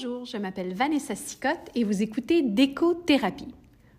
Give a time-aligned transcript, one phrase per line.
[0.00, 3.52] Bonjour, je m'appelle Vanessa Sicotte et vous écoutez Déco-thérapie.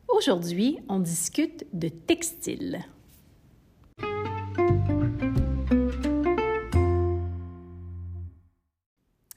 [0.08, 2.80] Aujourd'hui, on discute de textile.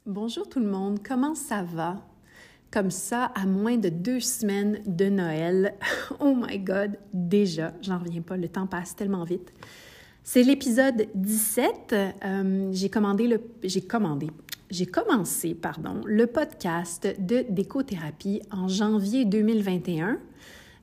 [0.06, 2.06] Bonjour tout le monde, comment ça va?
[2.70, 5.74] Comme ça, à moins de deux semaines de Noël.
[6.20, 9.52] Oh my God, déjà, j'en reviens pas, le temps passe tellement vite.
[10.22, 11.92] C'est l'épisode 17.
[11.92, 13.40] Euh, j'ai commandé le...
[13.64, 14.28] J'ai commandé
[14.72, 20.18] j'ai commencé pardon, le podcast de décothérapie en janvier 2021.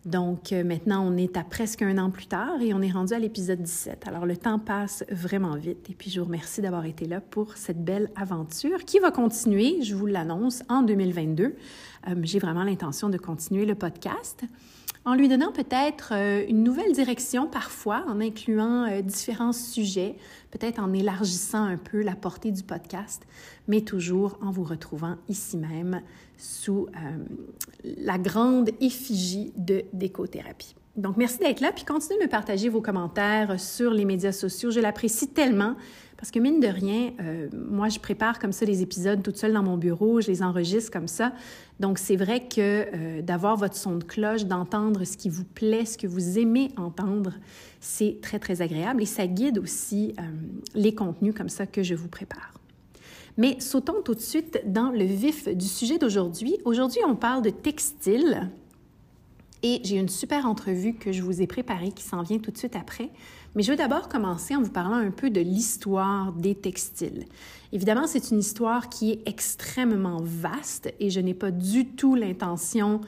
[0.06, 3.14] Donc euh, maintenant, on est à presque un an plus tard et on est rendu
[3.14, 4.08] à l'épisode 17.
[4.08, 7.58] Alors le temps passe vraiment vite et puis je vous remercie d'avoir été là pour
[7.58, 11.44] cette belle aventure qui va continuer, je vous l'annonce, en 2022.
[11.46, 14.46] Euh, j'ai vraiment l'intention de continuer le podcast
[15.06, 20.16] en lui donnant peut-être euh, une nouvelle direction parfois, en incluant euh, différents sujets,
[20.52, 23.24] peut-être en élargissant un peu la portée du podcast,
[23.68, 26.02] mais toujours en vous retrouvant ici même
[26.38, 27.18] sous euh,
[27.84, 30.76] la grande effigie de décothérapie.
[30.96, 34.70] Donc, merci d'être là, puis continuez de me partager vos commentaires sur les médias sociaux.
[34.70, 35.76] Je l'apprécie tellement.
[36.20, 39.54] Parce que mine de rien, euh, moi, je prépare comme ça les épisodes toute seule
[39.54, 41.32] dans mon bureau, je les enregistre comme ça.
[41.80, 42.58] Donc, c'est vrai que
[42.94, 46.72] euh, d'avoir votre son de cloche, d'entendre ce qui vous plaît, ce que vous aimez
[46.76, 47.36] entendre,
[47.80, 50.24] c'est très, très agréable et ça guide aussi euh,
[50.76, 52.54] les contenus comme ça que je vous prépare.
[53.38, 56.58] Mais sautons tout de suite dans le vif du sujet d'aujourd'hui.
[56.66, 58.50] Aujourd'hui, on parle de textile.
[59.64, 62.58] Et j'ai une super entrevue que je vous ai préparée qui s'en vient tout de
[62.58, 63.10] suite après.
[63.56, 67.26] Mais je veux d'abord commencer en vous parlant un peu de l'histoire des textiles.
[67.72, 73.02] Évidemment, c'est une histoire qui est extrêmement vaste et je n'ai pas du tout l'intention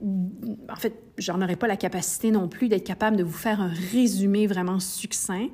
[0.00, 3.72] en fait, j'en aurais pas la capacité non plus d'être capable de vous faire un
[3.92, 5.48] résumé vraiment succinct,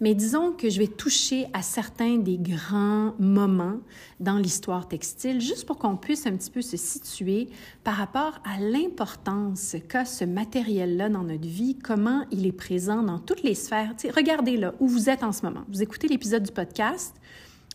[0.00, 3.78] mais disons que je vais toucher à certains des grands moments
[4.18, 7.48] dans l'histoire textile, juste pour qu'on puisse un petit peu se situer
[7.84, 13.18] par rapport à l'importance qu'a ce matériel-là dans notre vie, comment il est présent dans
[13.18, 13.94] toutes les sphères.
[14.16, 15.64] regardez là où vous êtes en ce moment.
[15.68, 17.14] Vous écoutez l'épisode du podcast,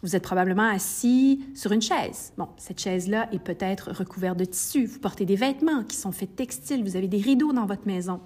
[0.02, 2.34] vous êtes probablement assis sur une chaise.
[2.38, 4.86] Bon, cette chaise-là est peut-être recouverte de tissu.
[4.86, 6.84] Vous portez des vêtements qui sont faits de textile.
[6.84, 8.20] Vous avez des rideaux dans votre maison.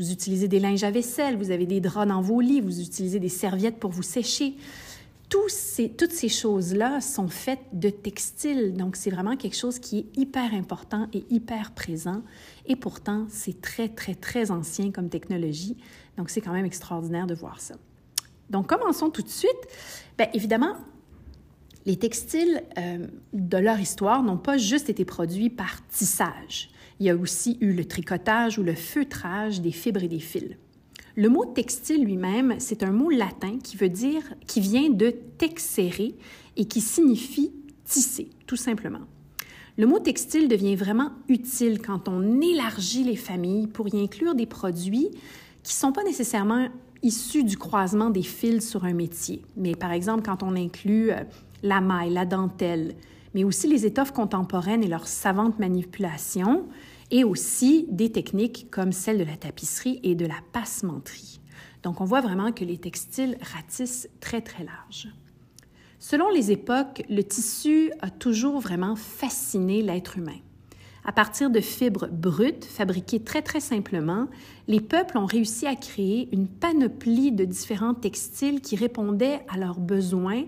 [0.00, 1.36] Vous utilisez des linges à vaisselle.
[1.36, 2.62] Vous avez des draps dans vos lits.
[2.62, 4.56] Vous utilisez des serviettes pour vous sécher.
[5.48, 8.72] ces, toutes ces choses-là sont faites de textile.
[8.72, 12.22] Donc, c'est vraiment quelque chose qui est hyper important et hyper présent.
[12.64, 15.76] Et pourtant, c'est très, très, très ancien comme technologie.
[16.16, 17.74] Donc, c'est quand même extraordinaire de voir ça.
[18.48, 19.50] Donc, commençons tout de suite.
[20.16, 20.76] Bien, évidemment,
[21.84, 26.70] les textiles euh, de leur histoire n'ont pas juste été produits par tissage.
[27.00, 30.56] Il y a aussi eu le tricotage ou le feutrage des fibres et des fils.
[31.16, 36.12] Le mot textile lui-même, c'est un mot latin qui veut dire, qui vient de texere
[36.56, 37.52] et qui signifie
[37.84, 39.00] tisser, tout simplement.
[39.78, 44.46] Le mot textile devient vraiment utile quand on élargit les familles pour y inclure des
[44.46, 45.08] produits
[45.62, 46.68] qui ne sont pas nécessairement
[47.02, 49.42] issus du croisement des fils sur un métier.
[49.56, 51.22] Mais par exemple, quand on inclut euh,
[51.62, 52.94] la maille, la dentelle,
[53.34, 56.66] mais aussi les étoffes contemporaines et leurs savantes manipulations,
[57.10, 61.40] et aussi des techniques comme celle de la tapisserie et de la passementerie.
[61.82, 65.08] Donc on voit vraiment que les textiles ratissent très très large.
[65.98, 70.38] Selon les époques, le tissu a toujours vraiment fasciné l'être humain.
[71.04, 74.28] À partir de fibres brutes, fabriquées très très simplement,
[74.68, 79.80] les peuples ont réussi à créer une panoplie de différents textiles qui répondaient à leurs
[79.80, 80.44] besoins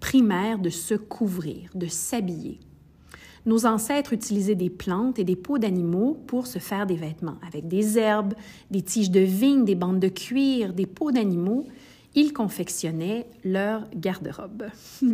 [0.00, 2.60] primaire de se couvrir, de s'habiller.
[3.46, 7.68] Nos ancêtres utilisaient des plantes et des peaux d'animaux pour se faire des vêtements, avec
[7.68, 8.34] des herbes,
[8.72, 11.64] des tiges de vigne, des bandes de cuir, des peaux d'animaux.
[12.16, 14.64] Ils confectionnaient leur garde-robe.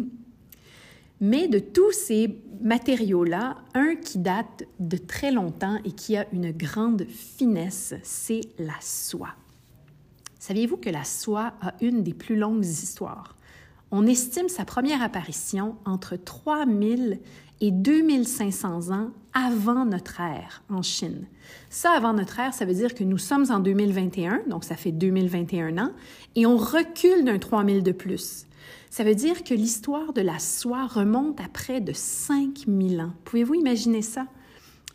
[1.21, 6.53] Mais de tous ces matériaux-là, un qui date de très longtemps et qui a une
[6.53, 9.35] grande finesse, c'est la soie.
[10.39, 13.37] Saviez-vous que la soie a une des plus longues histoires?
[13.93, 17.21] On estime sa première apparition entre 3000
[17.63, 21.27] et 2500 ans avant notre ère en Chine.
[21.71, 24.91] Ça, avant notre ère, ça veut dire que nous sommes en 2021, donc ça fait
[24.91, 25.93] 2021 ans,
[26.35, 28.47] et on recule d'un 3000 de plus.
[28.91, 33.13] Ça veut dire que l'histoire de la soie remonte à près de 5000 ans.
[33.25, 34.27] Pouvez-vous imaginer ça?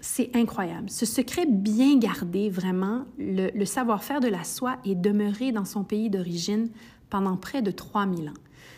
[0.01, 0.89] C'est incroyable.
[0.89, 6.09] Ce secret bien gardé, vraiment, le, savoir-faire de la soie est demeuré dans son pays
[6.09, 6.69] d'origine
[7.09, 8.33] pendant près de 3000 ans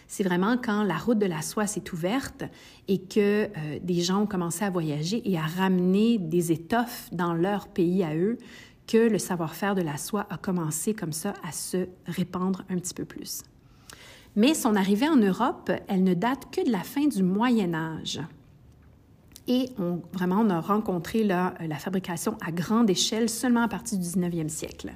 [0.10, 2.44] c'est vraiment quand la route de la soie s'est ouverte
[2.88, 7.34] et que euh, des gens ont commencé à voyager et à ramener des étoffes dans
[7.34, 8.40] leur pays à eux
[8.88, 12.96] que le savoir-faire de la soie a commencé comme ça à se répandre un petit
[12.96, 13.44] peu plus.
[14.36, 18.20] Mais son arrivée en Europe, elle ne date que de la fin du Moyen Âge.
[19.48, 24.06] Et on, vraiment, on a rencontré la fabrication à grande échelle seulement à partir du
[24.06, 24.92] 19e siècle.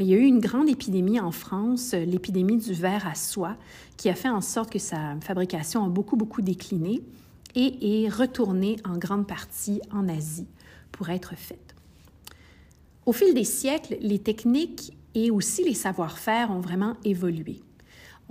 [0.00, 3.58] Mais il y a eu une grande épidémie en France, l'épidémie du verre à soie,
[3.98, 7.02] qui a fait en sorte que sa fabrication a beaucoup, beaucoup décliné
[7.54, 10.46] et est retournée en grande partie en Asie
[10.90, 11.74] pour être faite.
[13.04, 17.60] Au fil des siècles, les techniques et aussi les savoir-faire ont vraiment évolué.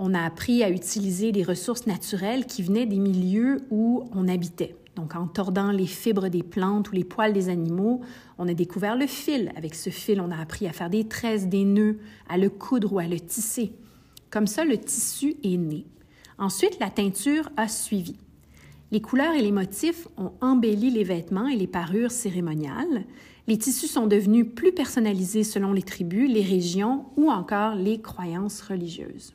[0.00, 4.74] On a appris à utiliser les ressources naturelles qui venaient des milieux où on habitait.
[4.96, 8.00] Donc, en tordant les fibres des plantes ou les poils des animaux,
[8.40, 9.52] on a découvert le fil.
[9.54, 12.94] Avec ce fil, on a appris à faire des tresses, des nœuds, à le coudre
[12.94, 13.72] ou à le tisser.
[14.30, 15.84] Comme ça, le tissu est né.
[16.38, 18.16] Ensuite, la teinture a suivi.
[18.92, 23.04] Les couleurs et les motifs ont embelli les vêtements et les parures cérémoniales.
[23.46, 28.62] Les tissus sont devenus plus personnalisés selon les tribus, les régions ou encore les croyances
[28.62, 29.34] religieuses.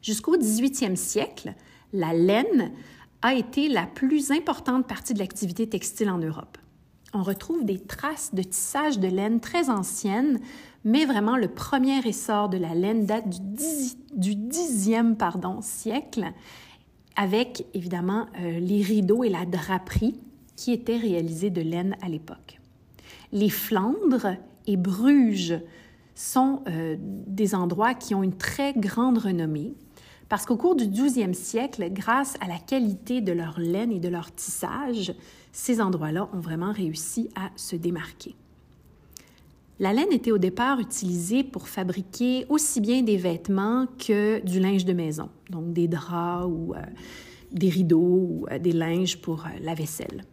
[0.00, 1.54] Jusqu'au 18e siècle,
[1.92, 2.70] la laine
[3.20, 6.56] a été la plus importante partie de l'activité textile en Europe.
[7.14, 10.40] On retrouve des traces de tissage de laine très anciennes,
[10.84, 13.28] mais vraiment le premier essor de la laine date
[14.14, 16.32] du, 10, pardon, siècle,
[17.16, 20.20] avec évidemment euh, les rideaux et la draperie
[20.54, 22.60] qui étaient réalisés de laine à l'époque.
[23.32, 25.58] Les Flandres et Bruges
[26.14, 29.74] sont euh, des endroits qui ont une très grande renommée
[30.28, 34.08] parce qu'au cours du 12e siècle, grâce à la qualité de leur laine et de
[34.08, 35.14] leur tissage,
[35.52, 38.34] ces endroits-là ont vraiment réussi à se démarquer.
[39.80, 44.84] La laine était au départ utilisée pour fabriquer aussi bien des vêtements que du linge
[44.84, 46.78] de maison, donc des draps ou euh,
[47.52, 50.24] des rideaux ou euh, des linges pour euh, la vaisselle.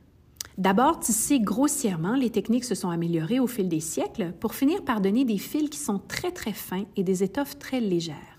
[0.57, 5.00] D'abord tissés grossièrement, les techniques se sont améliorées au fil des siècles pour finir par
[5.00, 8.35] donner des fils qui sont très très fins et des étoffes très légères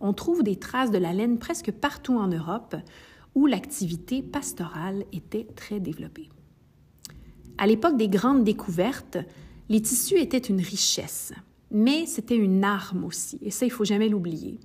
[0.00, 2.76] on trouve des traces de la laine presque partout en Europe
[3.36, 6.30] où l'activité pastorale était très développée.
[7.58, 9.18] À l'époque des grandes découvertes,
[9.68, 11.32] les tissus étaient une richesse,
[11.70, 14.58] mais c'était une arme aussi, et ça, il faut jamais l'oublier,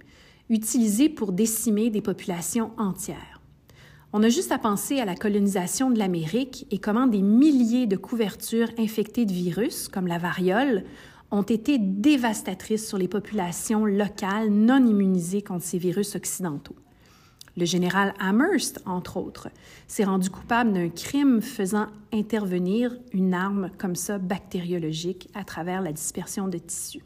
[0.50, 3.42] utilisée pour décimer des populations entières.
[4.14, 7.98] On a juste à penser à la colonisation de l'Amérique et comment des milliers de
[7.98, 10.86] couvertures infectées de virus, comme la variole,
[11.30, 16.76] ont été dévastatrices sur les populations locales non immunisées contre ces virus occidentaux.
[17.58, 19.50] Le général Amherst, entre autres,
[19.88, 25.92] s'est rendu coupable d'un crime faisant intervenir une arme comme ça bactériologique à travers la
[25.92, 27.04] dispersion de tissus.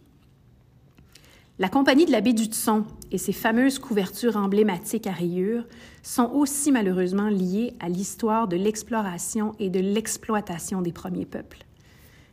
[1.58, 5.66] La compagnie de la baie du Tson et ses fameuses couvertures emblématiques à rayures
[6.04, 11.66] sont aussi malheureusement liées à l'histoire de l'exploration et de l'exploitation des premiers peuples.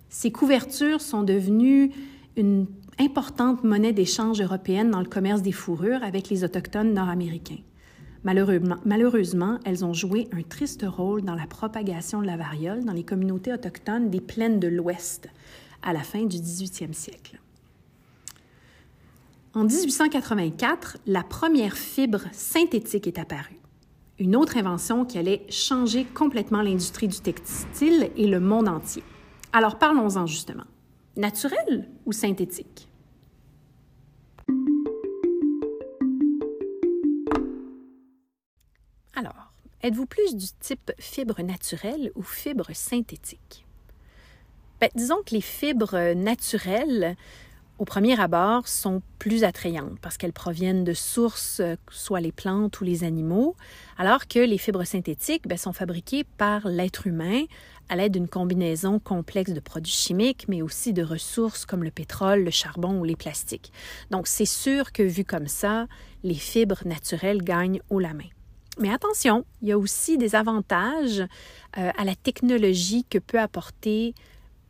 [0.08, 1.92] Ces couvertures sont devenues
[2.36, 2.66] une
[2.98, 7.62] importante monnaie d'échange européenne dans le commerce des fourrures avec les Autochtones nord-américains.
[8.24, 13.02] Malheureusement, elles ont joué un triste rôle dans la propagation de la variole dans les
[13.02, 15.28] communautés autochtones des plaines de l'Ouest
[15.82, 17.40] à la fin du 18e siècle.
[19.54, 23.58] En 1884, la première fibre synthétique est apparue.
[24.18, 29.02] Une autre invention qui allait changer complètement l'industrie du textile et le monde entier.
[29.52, 30.64] Alors parlons-en justement.
[31.16, 32.88] Naturel ou synthétique?
[39.82, 43.66] Êtes-vous plus du type fibre naturelle ou fibre synthétique?
[44.80, 47.16] Ben, disons que les fibres naturelles
[47.82, 52.80] au premier abord, sont plus attrayantes parce qu'elles proviennent de sources, euh, soit les plantes
[52.80, 53.56] ou les animaux,
[53.98, 57.42] alors que les fibres synthétiques ben, sont fabriquées par l'être humain
[57.88, 62.44] à l'aide d'une combinaison complexe de produits chimiques, mais aussi de ressources comme le pétrole,
[62.44, 63.72] le charbon ou les plastiques.
[64.12, 65.88] Donc, c'est sûr que vu comme ça,
[66.22, 68.28] les fibres naturelles gagnent haut la main.
[68.78, 74.14] Mais attention, il y a aussi des avantages euh, à la technologie que peut apporter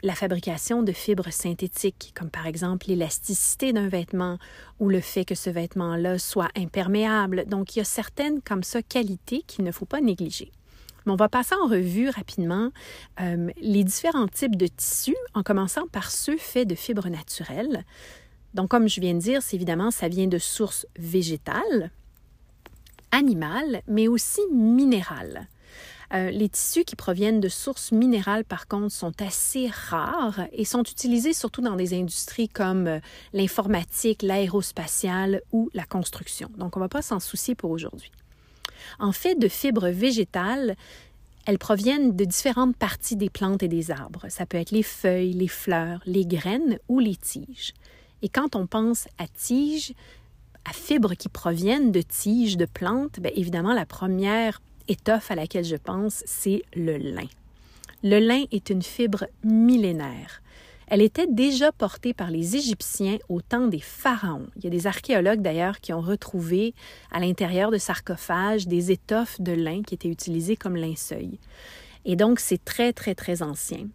[0.02, 4.38] la fabrication de fibres synthétiques, comme par exemple l'élasticité d'un vêtement
[4.80, 7.44] ou le fait que ce vêtement-là soit imperméable.
[7.46, 10.50] Donc, il y a certaines comme ça qualités qu'il ne faut pas négliger.
[11.06, 12.70] Mais on va passer en revue rapidement
[13.20, 17.84] euh, les différents types de tissus, en commençant par ceux faits de fibres naturelles.
[18.54, 21.90] Donc, comme je viens de dire, c'est évidemment, ça vient de sources végétales,
[23.12, 25.48] animales, mais aussi minérales.
[26.14, 30.82] Euh, les tissus qui proviennent de sources minérales, par contre, sont assez rares et sont
[30.82, 33.00] utilisés surtout dans des industries comme euh,
[33.32, 36.50] l'informatique, l'aérospatiale ou la construction.
[36.58, 38.10] Donc, on ne va pas s'en soucier pour aujourd'hui.
[38.98, 40.76] En fait, de fibres végétales,
[41.46, 44.26] elles proviennent de différentes parties des plantes et des arbres.
[44.28, 47.72] Ça peut être les feuilles, les fleurs, les graines ou les tiges.
[48.20, 49.94] Et quand on pense à tiges,
[50.68, 55.64] à fibres qui proviennent de tiges de plantes, bien évidemment, la première étoffe à laquelle
[55.64, 57.28] je pense, c'est le lin.
[58.02, 60.42] Le lin est une fibre millénaire.
[60.88, 64.48] Elle était déjà portée par les Égyptiens au temps des pharaons.
[64.56, 66.74] Il y a des archéologues d'ailleurs qui ont retrouvé
[67.10, 71.30] à l'intérieur de sarcophages des étoffes de lin qui étaient utilisées comme linceul.
[72.04, 73.86] Et donc c'est très très très ancien.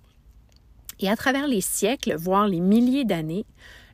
[1.00, 3.46] Et à travers les siècles, voire les milliers d'années,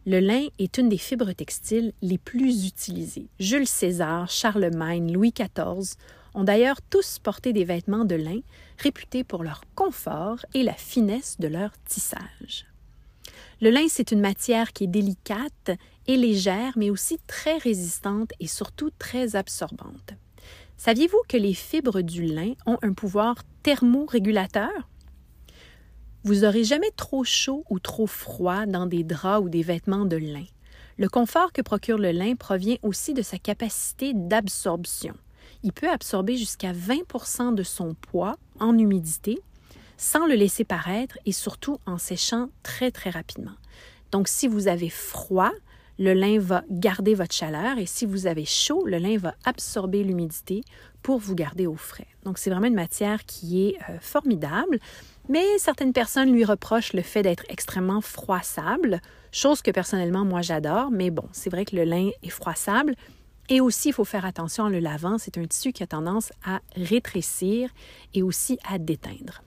[0.06, 3.28] le lin est une des fibres textiles les plus utilisées.
[3.40, 5.96] Jules César, Charlemagne, Louis XIV
[6.34, 8.40] ont d'ailleurs tous porté des vêtements de lin
[8.80, 12.66] réputés pour leur confort et la finesse de leur tissage.
[13.62, 15.72] Le lin, c'est une matière qui est délicate
[16.08, 20.14] et légère, mais aussi très résistante et surtout très absorbante.
[20.76, 24.90] Saviez-vous que les fibres du lin ont un pouvoir thermorégulateur?
[26.26, 30.16] Vous n'aurez jamais trop chaud ou trop froid dans des draps ou des vêtements de
[30.16, 30.46] lin.
[30.98, 35.16] Le confort que procure le lin provient aussi de sa capacité d'absorption.
[35.64, 39.40] Il peut absorber jusqu'à 20% de son poids en humidité
[39.98, 43.56] sans le laisser paraître et surtout en séchant très très rapidement.
[44.12, 45.52] Donc si vous avez froid,
[46.00, 50.04] le lin va garder votre chaleur et si vous avez chaud, le lin va absorber
[50.04, 50.62] l'humidité
[51.02, 52.08] pour vous garder au frais.
[52.24, 54.80] Donc c'est vraiment une matière qui est euh, formidable,
[55.30, 59.02] mais certaines personnes lui reprochent le fait d'être extrêmement froissable,
[59.32, 62.96] chose que personnellement moi j'adore, mais bon, c'est vrai que le lin est froissable.
[63.50, 66.32] Et aussi, il faut faire attention en le lavant, c'est un tissu qui a tendance
[66.46, 67.70] à rétrécir
[68.14, 69.42] et aussi à déteindre.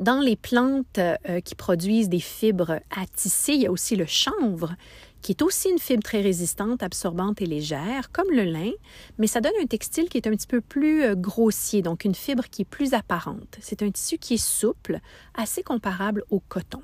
[0.00, 4.06] Dans les plantes euh, qui produisent des fibres à tisser, il y a aussi le
[4.06, 4.74] chanvre,
[5.22, 8.72] qui est aussi une fibre très résistante, absorbante et légère, comme le lin,
[9.18, 12.14] mais ça donne un textile qui est un petit peu plus euh, grossier, donc une
[12.14, 13.58] fibre qui est plus apparente.
[13.60, 15.00] C'est un tissu qui est souple,
[15.34, 16.82] assez comparable au coton.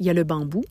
[0.00, 0.64] Il y a le bambou,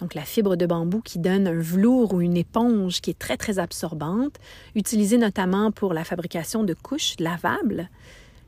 [0.00, 3.36] donc la fibre de bambou qui donne un velours ou une éponge qui est très
[3.36, 4.36] très absorbante,
[4.74, 7.88] utilisée notamment pour la fabrication de couches lavables.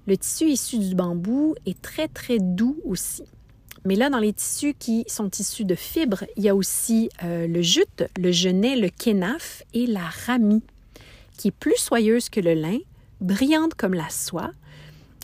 [0.06, 3.24] Le tissu issu du bambou est très, très doux aussi.
[3.86, 7.46] Mais là, dans les tissus qui sont issus de fibres, il y a aussi euh,
[7.46, 10.64] le jute, le genet, le kénaf et la ramie,
[11.38, 12.78] qui est plus soyeuse que le lin,
[13.20, 14.50] brillante comme la soie.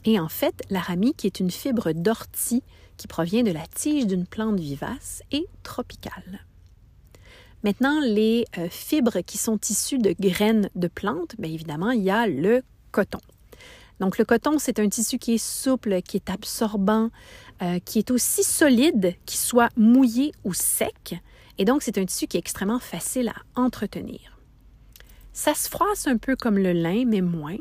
[0.05, 2.63] Et en fait, la ramie, qui est une fibre d'ortie
[2.99, 6.47] qui provient de la tige d'une plante vivace et tropicale.
[7.65, 12.11] Maintenant, les euh, fibres qui sont issues de graines de plantes, bien évidemment, il y
[12.11, 13.19] a le coton.
[14.03, 17.11] Donc le coton, c'est un tissu qui est souple, qui est absorbant,
[17.63, 21.15] euh, qui est aussi solide, qu'il soit mouillé ou sec.
[21.57, 24.41] Et donc c'est un tissu qui est extrêmement facile à entretenir.
[25.33, 27.59] Ça se froisse un peu comme le lin, mais moins.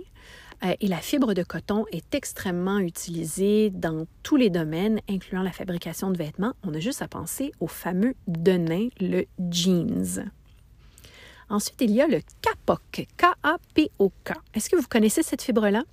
[0.64, 5.52] Euh, et la fibre de coton est extrêmement utilisée dans tous les domaines, incluant la
[5.52, 6.54] fabrication de vêtements.
[6.64, 10.32] On a juste à penser au fameux denim, le jeans.
[11.52, 14.34] Ensuite, il y a le kapok, K-A-P-O-K.
[14.56, 15.84] Est-ce que vous connaissez cette fibre-là?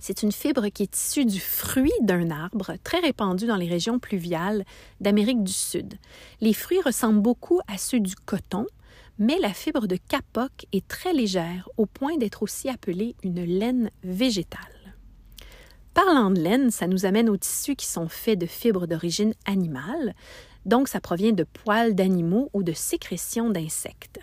[0.00, 3.98] C'est une fibre qui est issue du fruit d'un arbre très répandu dans les régions
[3.98, 4.64] pluviales
[5.00, 5.94] d'Amérique du Sud.
[6.40, 8.66] Les fruits ressemblent beaucoup à ceux du coton,
[9.18, 13.90] mais la fibre de kapok est très légère au point d'être aussi appelée une laine
[14.04, 14.60] végétale.
[15.94, 20.14] Parlant de laine, ça nous amène aux tissus qui sont faits de fibres d'origine animale,
[20.64, 24.20] donc ça provient de poils d'animaux ou de sécrétions d'insectes.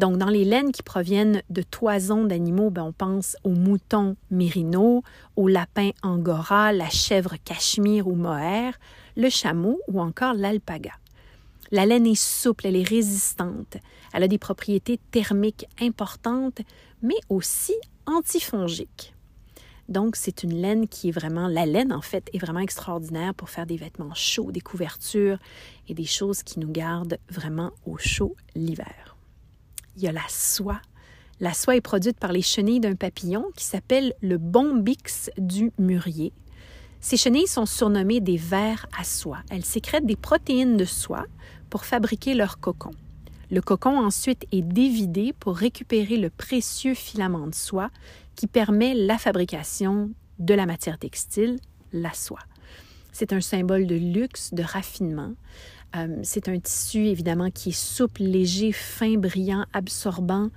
[0.00, 5.02] Donc, dans les laines qui proviennent de toisons d'animaux, ben, on pense aux moutons mérinos,
[5.36, 8.78] aux lapins angora, la chèvre cachemire ou mohair,
[9.14, 10.92] le chameau ou encore l'alpaga.
[11.70, 13.76] La laine est souple, elle est résistante,
[14.14, 16.62] elle a des propriétés thermiques importantes,
[17.02, 17.74] mais aussi
[18.06, 19.14] antifongiques.
[19.90, 23.50] Donc, c'est une laine qui est vraiment, la laine en fait, est vraiment extraordinaire pour
[23.50, 25.38] faire des vêtements chauds, des couvertures
[25.88, 29.09] et des choses qui nous gardent vraiment au chaud l'hiver
[29.96, 30.80] il y a la soie.
[31.40, 36.32] La soie est produite par les chenilles d'un papillon qui s'appelle le bombix du mûrier.
[37.00, 39.38] Ces chenilles sont surnommées des vers à soie.
[39.50, 41.24] Elles sécrètent des protéines de soie
[41.70, 42.90] pour fabriquer leur cocon.
[43.50, 47.90] Le cocon ensuite est dévidé pour récupérer le précieux filament de soie
[48.36, 51.58] qui permet la fabrication de la matière textile,
[51.92, 52.38] la soie.
[53.12, 55.32] C'est un symbole de luxe, de raffinement.
[55.96, 60.50] Euh, c'est un tissu évidemment qui est souple, léger, fin, brillant, absorbant,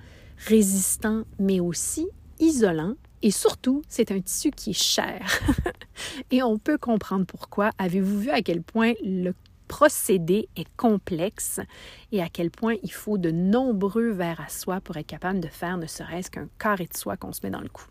[0.46, 2.06] résistant, mais aussi
[2.38, 2.94] isolant.
[3.22, 5.26] Et surtout, c'est un tissu qui est cher.
[6.30, 7.70] et on peut comprendre pourquoi.
[7.78, 9.32] Avez-vous vu à quel point le
[9.66, 11.60] procédé est complexe
[12.12, 15.48] et à quel point il faut de nombreux verres à soie pour être capable de
[15.48, 17.86] faire ne serait-ce qu'un carré de soie qu'on se met dans le cou?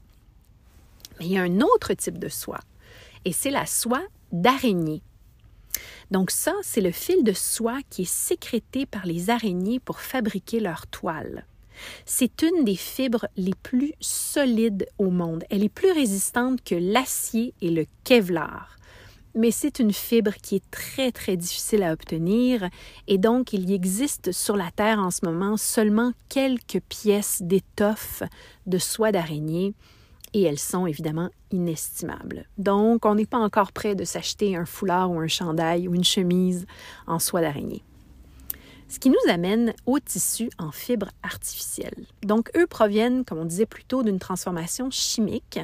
[1.19, 2.59] Mais il y a un autre type de soie,
[3.25, 5.01] et c'est la soie d'araignée.
[6.11, 10.59] Donc ça, c'est le fil de soie qui est sécrété par les araignées pour fabriquer
[10.59, 11.45] leur toile.
[12.05, 15.43] C'est une des fibres les plus solides au monde.
[15.49, 18.77] Elle est plus résistante que l'acier et le Kevlar.
[19.35, 22.69] Mais c'est une fibre qui est très très difficile à obtenir
[23.07, 28.21] et donc il y existe sur la Terre en ce moment seulement quelques pièces d'étoffe
[28.67, 29.73] de soie d'araignée
[30.33, 32.45] et elles sont évidemment inestimables.
[32.57, 36.03] Donc on n'est pas encore prêt de s'acheter un foulard ou un chandail ou une
[36.03, 36.65] chemise
[37.07, 37.83] en soie d'araignée
[38.93, 42.05] ce qui nous amène aux tissus en fibres artificielles.
[42.21, 45.59] Donc, eux proviennent, comme on disait plus tôt, d'une transformation chimique,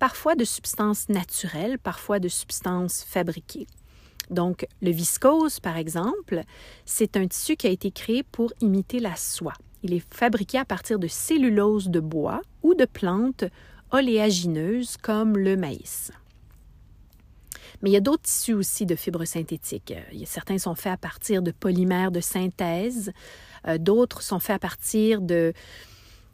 [0.00, 3.68] parfois de substances naturelles, parfois de substances fabriquées.
[4.28, 6.42] Donc, le viscose, par exemple,
[6.84, 9.54] c'est un tissu qui a été créé pour imiter la soie.
[9.84, 13.44] Il est fabriqué à partir de cellulose de bois ou de plantes
[13.90, 16.12] oléagineuses comme le maïs.
[17.82, 19.94] Mais il y a d'autres tissus aussi de fibres synthétiques.
[20.24, 23.12] Certains sont faits à partir de polymères de synthèse,
[23.68, 25.52] euh, d'autres sont faits à partir de,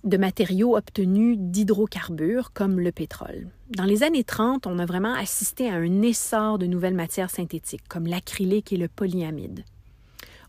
[0.04, 3.48] de matériaux obtenus d'hydrocarbures comme le pétrole.
[3.76, 7.86] Dans les années 30, on a vraiment assisté à un essor de nouvelles matières synthétiques
[7.88, 9.64] comme l'acrylique et le polyamide.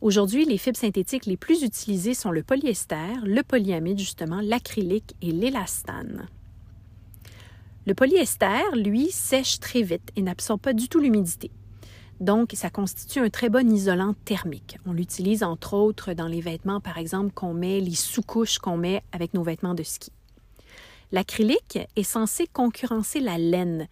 [0.02, 5.32] Aujourd'hui, les fibres synthétiques les plus utilisées sont le polyester, le polyamide justement, l'acrylique et
[5.32, 6.28] l'élastane.
[7.88, 11.50] Le polyester, lui, sèche très vite et n'absorbe pas du tout l'humidité.
[12.20, 14.78] Donc, ça constitue un très bon isolant thermique.
[14.86, 19.02] On l'utilise entre autres dans les vêtements, par exemple, qu'on met, les sous-couches qu'on met
[19.12, 20.12] avec nos vêtements de ski.
[21.12, 23.88] L'acrylique est censé concurrencer la laine,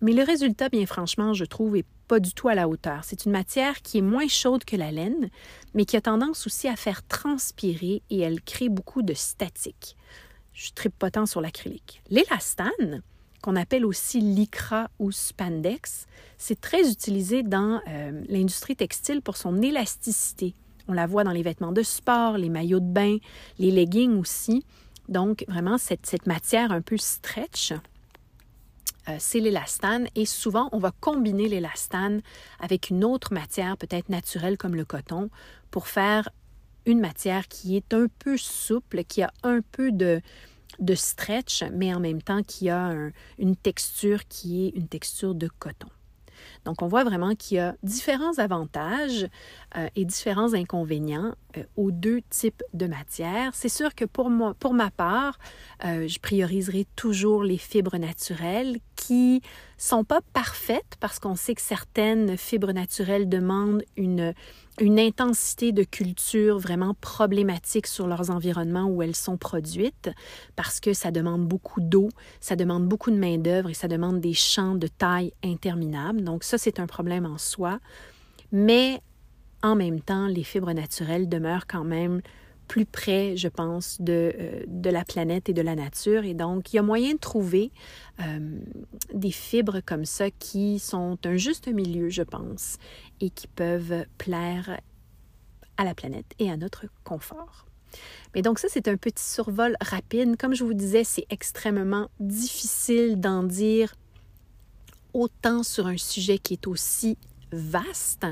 [0.00, 3.00] mais le résultat, bien franchement, je trouve, est pas du tout à la hauteur.
[3.02, 5.30] C'est une matière qui est moins chaude que la laine,
[5.74, 9.96] mais qui a tendance aussi à faire transpirer et elle crée beaucoup de statique.
[10.52, 12.02] Je tripe pas tant sur l'acrylique.
[12.08, 13.02] L'élastane,
[13.42, 16.06] qu'on appelle aussi lycra ou spandex.
[16.38, 20.54] C'est très utilisé dans euh, l'industrie textile pour son élasticité.
[20.88, 23.18] On la voit dans les vêtements de sport, les maillots de bain,
[23.58, 24.64] les leggings aussi.
[25.08, 27.72] Donc, vraiment, cette, matière un peu stretch,
[29.08, 32.22] euh, c'est l'élastane et souvent on va combiner l'élastane
[32.58, 35.30] avec une autre matière peut-être naturelle comme le coton
[35.70, 36.28] pour faire
[36.86, 40.20] une matière qui est un peu souple, qui a un peu de,
[40.78, 42.94] de stretch, mais en même temps qui a
[43.38, 45.88] une texture qui est une texture de coton.
[46.64, 49.28] Donc, on voit vraiment qu'il y a différents avantages
[49.76, 53.54] euh, et différents inconvénients euh, aux deux types de matières.
[53.54, 55.38] C'est sûr que pour, moi, ma part,
[55.84, 59.42] euh, je prioriserai toujours les fibres naturelles qui
[59.76, 64.32] sont pas parfaites parce qu'on sait que certaines fibres naturelles demandent une,
[64.80, 70.10] une intensité de culture vraiment problématique sur leurs environnements où elles sont produites
[70.54, 72.08] parce que ça demande beaucoup d'eau,
[72.40, 76.22] ça demande beaucoup de main-d'œuvre et ça demande des champs de taille interminables.
[76.22, 77.78] Donc, ça, c'est un problème en soi.
[78.52, 79.00] Mais
[79.62, 82.20] en même temps, les fibres naturelles demeurent quand même
[82.68, 86.24] plus près, je pense, de, euh, de, la planète et de la nature.
[86.24, 87.70] Et donc, il y a moyen de trouver
[88.20, 88.58] euh,
[89.12, 92.78] des fibres comme ça qui sont un juste milieu, je pense,
[93.20, 94.80] et qui peuvent plaire
[95.76, 97.66] à la planète et à notre confort.
[98.34, 100.36] Mais donc ça, c'est un petit survol rapide.
[100.36, 103.94] Comme je vous disais, c'est extrêmement difficile d'en dire
[105.12, 107.16] autant sur un sujet qui est aussi
[107.52, 108.26] vaste.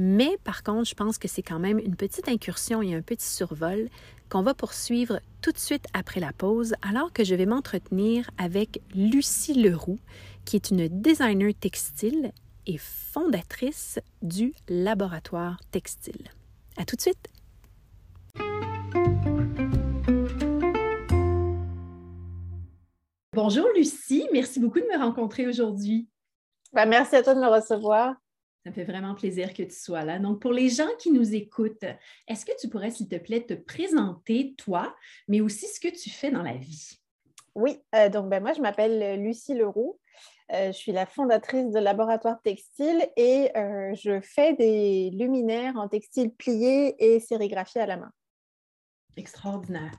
[0.00, 3.26] Mais par contre, je pense que c'est quand même une petite incursion et un petit
[3.26, 3.88] survol
[4.30, 8.80] qu'on va poursuivre tout de suite après la pause, alors que je vais m'entretenir avec
[8.94, 9.98] Lucie Leroux,
[10.44, 12.30] qui est une designer textile
[12.68, 16.28] et fondatrice du laboratoire textile.
[16.76, 17.28] À tout de suite!
[23.32, 26.06] Bonjour Lucie, merci beaucoup de me rencontrer aujourd'hui.
[26.72, 28.14] Ben, merci à toi de me recevoir.
[28.68, 30.18] Ça me fait vraiment plaisir que tu sois là.
[30.18, 31.86] Donc, pour les gens qui nous écoutent,
[32.26, 34.94] est-ce que tu pourrais, s'il te plaît, te présenter toi,
[35.26, 36.98] mais aussi ce que tu fais dans la vie?
[37.54, 39.98] Oui, euh, donc ben, moi, je m'appelle Lucie Leroux.
[40.52, 45.88] Euh, je suis la fondatrice de Laboratoire Textile et euh, je fais des luminaires en
[45.88, 48.12] textile plié et sérigraphié à la main.
[49.16, 49.92] Extraordinaire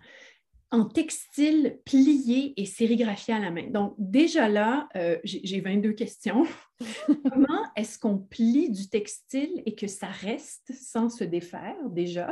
[0.72, 3.68] en textile plié et sérigraphié à la main.
[3.70, 6.46] Donc, déjà là, euh, j'ai 22 questions.
[7.32, 12.32] Comment est-ce qu'on plie du textile et que ça reste sans se défaire déjà?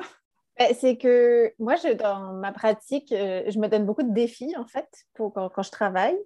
[0.60, 4.56] Ben, c'est que moi, je, dans ma pratique, euh, je me donne beaucoup de défis,
[4.58, 6.17] en fait, pour, quand, je travaille.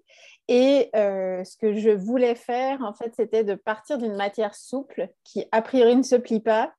[0.48, 5.10] Et euh, ce que je voulais faire, en fait, c'était de partir d'une matière souple
[5.24, 6.74] qui, a priori, ne se plie pas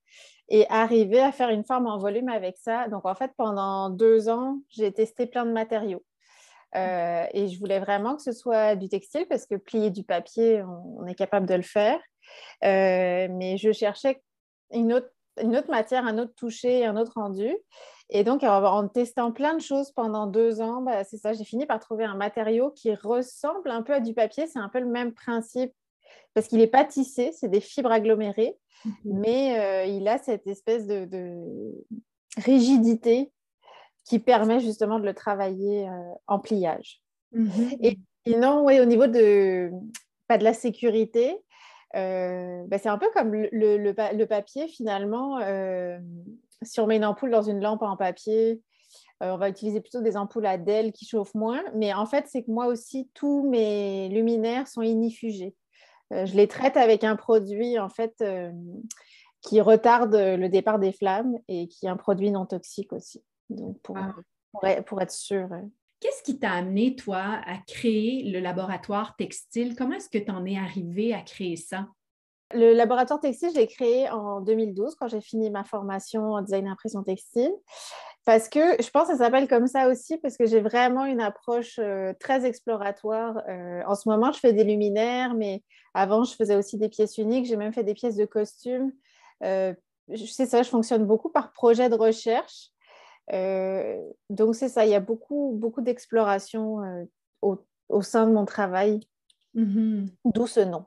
[0.53, 2.87] et arriver à faire une forme en volume avec ça.
[2.89, 6.05] Donc, en fait, pendant deux ans, j'ai testé plein de matériaux.
[6.77, 10.63] Euh, et je voulais vraiment que ce soit du textile parce que plier du papier,
[10.63, 11.99] on, est capable de le faire.
[12.65, 14.23] Euh, mais je cherchais
[14.73, 17.51] une autre matière, un autre toucher, un autre rendu.
[18.11, 21.65] Et donc, en, testant plein de choses pendant deux ans, bah, c'est ça, j'ai fini
[21.65, 24.47] par trouver un matériau qui ressemble un peu à du papier.
[24.47, 25.73] C'est un peu le même principe
[26.35, 28.95] parce qu'il n'est pas tissé, c'est des fibres agglomérées, mhm.
[29.05, 31.49] mais euh, il a cette espèce de,
[32.39, 33.31] rigidité
[34.07, 37.03] qui permet justement de le travailler euh, en pliage.
[37.33, 37.77] Mhm.
[37.83, 39.71] Et sinon, oui, au niveau de,
[40.29, 41.37] pas de la sécurité,
[41.95, 45.39] euh, bah, c'est un peu comme le, le papier finalement
[46.63, 48.63] si on met une ampoule dans une lampe en papier,
[49.21, 51.63] on va utiliser plutôt des ampoules à DEL qui chauffent moins.
[51.75, 55.55] Mais en fait, c'est que moi aussi, tous mes luminaires sont inifugés.
[56.13, 58.53] Euh, je les traite avec un produit en fait euh,
[59.41, 63.25] qui retarde le départ des flammes et qui est un produit non toxique aussi.
[63.49, 64.15] Donc pour, ah.
[64.83, 65.49] pour, être sûr.
[66.01, 69.75] Qu'est-ce qui t'a amené, toi, à créer le laboratoire textile?
[69.77, 71.89] Comment est-ce que tu en es arrivé à créer ça?
[72.55, 76.67] Le laboratoire textile, je l'ai créé en 2012 quand j'ai fini ma formation en design
[76.69, 77.53] impression textile.
[78.25, 81.21] Parce que je pense que ça s'appelle comme ça aussi parce que j'ai vraiment une
[81.21, 83.43] approche euh, très exploratoire.
[83.49, 85.63] Euh, en ce moment, je fais des luminaires, mais
[85.93, 87.47] avant, je faisais aussi des pièces uniques.
[87.47, 88.93] J'ai même fait des pièces de costume.
[89.43, 89.75] Euh,
[90.15, 92.69] sais ça, je fonctionne beaucoup par projet de recherche.
[93.33, 96.79] Euh, donc, c'est ça, il y a beaucoup, beaucoup d'exploration
[97.41, 99.01] au, sein de mon travail,
[99.57, 100.09] mm-hmm.
[100.27, 100.87] d'où ce nom.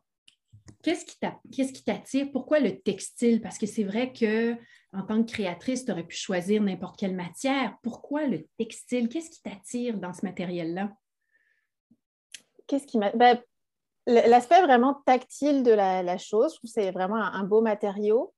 [0.86, 2.28] Qu'est-ce qui t'attire?
[2.32, 3.42] Pourquoi le textile?
[3.42, 4.56] Parce que c'est vrai que
[4.94, 7.76] en tant que créatrice, tu aurais pu choisir n'importe quelle matière.
[7.82, 9.10] Pourquoi le textile?
[9.10, 10.92] Qu'est-ce qui t'attire dans ce matériel-là?
[12.68, 13.12] Qu'est-ce qui m'a.
[13.14, 13.42] Ben,
[14.06, 18.32] l'aspect vraiment tactile de la, chose, je trouve que c'est vraiment un, beau matériau.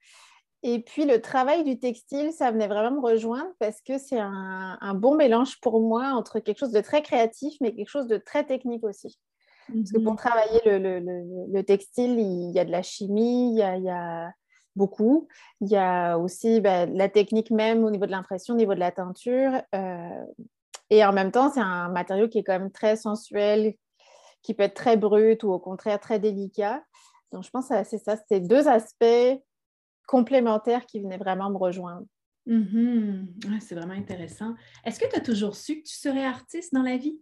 [0.63, 4.77] Et puis le travail du textile, ça venait vraiment me rejoindre parce que c'est un,
[4.79, 8.17] un, bon mélange pour moi entre quelque chose de très créatif, mais quelque chose de
[8.17, 9.19] très technique aussi.
[9.73, 10.17] Parce que pour mhm.
[10.17, 14.31] travailler le, textile, il y a de la chimie, il y a,
[14.75, 15.27] beaucoup.
[15.59, 18.79] Il y a aussi bah, la technique même au niveau de l'impression, au niveau de
[18.79, 19.61] la teinture.
[19.73, 20.25] Euh,
[20.89, 23.73] et en même temps, c'est un matériau qui est quand même très sensuel,
[24.43, 26.83] qui peut être très brut ou au contraire très délicat.
[27.31, 29.41] Donc, je pense que c'est ça, c'est deux aspects
[30.07, 32.05] complémentaires qui venaient vraiment me rejoindre.
[32.45, 33.27] Mhm.
[33.59, 34.55] c'est vraiment intéressant.
[34.85, 37.19] Est-ce que tu as toujours su que tu serais artiste dans la vie?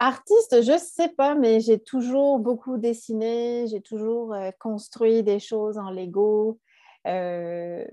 [0.00, 5.40] Artiste, je ne sais pas, mais j'ai toujours beaucoup dessiné, j'ai toujours euh, construit des
[5.40, 6.60] choses en Lego.
[7.08, 7.84] Euh,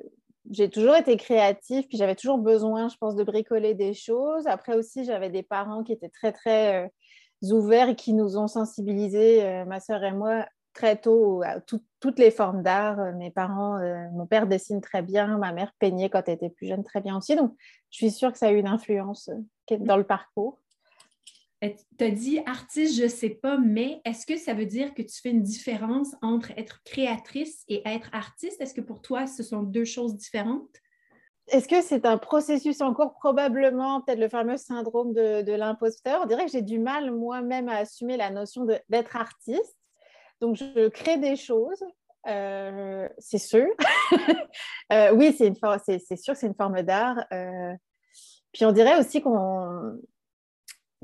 [0.51, 4.45] j'ai toujours été créative, puis j'avais toujours besoin, je pense, de bricoler des choses.
[4.45, 6.87] Après aussi, j'avais des parents qui étaient très, très euh,
[7.41, 12.29] ouverts et qui nous ont sensibilisés, ma soeur et moi, très tôt à toutes les
[12.29, 13.13] formes d'art.
[13.15, 13.79] Mes parents,
[14.13, 17.17] mon père dessine très bien, ma mère peignait quand elle était plus jeune très bien
[17.17, 17.35] aussi.
[17.35, 17.55] Donc,
[17.89, 19.29] je suis sûre que ça a eu une influence
[19.79, 20.59] dans le parcours.
[21.97, 25.01] Tu as dit artiste, je ne sais pas, mais est-ce que ça veut dire que
[25.01, 28.61] tu fais une différence entre être créatrice et être artiste?
[28.61, 30.69] Est-ce que pour toi, ce sont deux choses différentes?
[31.47, 33.13] Est-ce que c'est un processus en cours?
[33.13, 36.21] Probablement, peut-être le fameux syndrome de, l'imposteur?
[36.23, 39.77] On dirait que j'ai du mal moi-même à assumer la notion d'être artiste.
[40.41, 41.83] Donc, je crée des choses,
[42.27, 43.67] euh, c'est sûr.
[44.93, 45.51] Euh, oui, c'est
[46.15, 47.25] sûr que c'est une forme d'art.
[47.33, 47.73] Euh,
[48.53, 49.99] puis on dirait aussi qu'on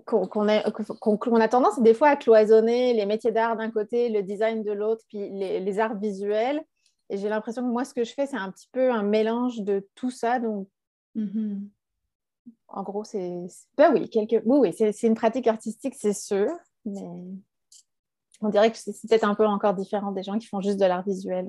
[0.05, 4.71] qu'on a, tendance des fois à cloisonner les métiers d'art d'un côté, le design de
[4.71, 6.61] l'autre, puis les, arts visuels.
[7.09, 9.61] Et j'ai l'impression que moi, ce que je fais, c'est un petit peu un mélange
[9.61, 10.39] de tout ça.
[10.39, 10.67] Donc,
[11.15, 11.67] mm-hmm.
[12.69, 13.33] en gros, c'est.
[13.77, 14.41] Ben oui, quelque...
[14.45, 16.49] oui, oui c'est une pratique artistique, c'est sûr.
[16.85, 17.03] Mais
[18.41, 20.85] on dirait que c'est peut-être un peu encore différent des gens qui font juste de
[20.85, 21.47] l'art visuel.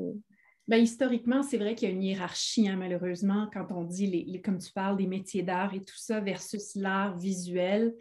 [0.69, 4.41] Ben, historiquement, c'est vrai qu'il y a une hiérarchie, hein, malheureusement, quand on dit, les,
[4.41, 7.95] comme tu parles, des métiers d'art et tout ça versus l'art visuel.